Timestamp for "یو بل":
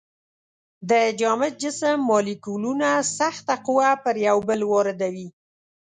4.27-4.59